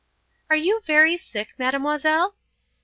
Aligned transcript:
"Are 0.49 0.55
you 0.55 0.81
very 0.83 1.15
sick, 1.15 1.49
Mademoiselle?" 1.59 2.35